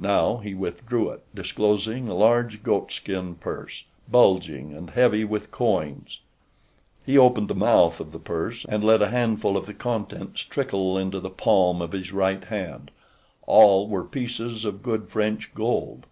Now 0.00 0.38
he 0.38 0.54
withdrew 0.54 1.10
it 1.10 1.22
disclosing 1.32 2.08
a 2.08 2.12
large 2.14 2.64
goatskin 2.64 3.36
purse, 3.36 3.84
bulging 4.10 4.72
and 4.74 4.90
heavy 4.90 5.24
with 5.24 5.52
coins. 5.52 6.18
He 7.06 7.16
opened 7.16 7.46
the 7.46 7.54
mouth 7.54 8.00
of 8.00 8.10
the 8.10 8.18
purse 8.18 8.66
and 8.68 8.82
let 8.82 9.02
a 9.02 9.10
handful 9.10 9.56
of 9.56 9.66
the 9.66 9.74
contents 9.74 10.40
trickle 10.42 10.98
into 10.98 11.20
the 11.20 11.30
palm 11.30 11.80
of 11.80 11.92
his 11.92 12.10
right 12.12 12.42
hand—all 12.42 13.86
were 13.86 14.02
pieces 14.02 14.64
of 14.64 14.82
good 14.82 15.08
French 15.10 15.52
gold. 15.54 16.06